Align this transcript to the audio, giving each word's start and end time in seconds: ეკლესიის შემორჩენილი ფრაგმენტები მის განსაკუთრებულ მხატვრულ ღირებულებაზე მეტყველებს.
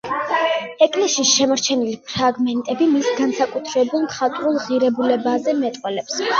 ეკლესიის 0.85 1.33
შემორჩენილი 1.39 1.93
ფრაგმენტები 2.07 2.89
მის 2.95 3.11
განსაკუთრებულ 3.21 4.09
მხატვრულ 4.09 4.61
ღირებულებაზე 4.67 5.59
მეტყველებს. 5.65 6.23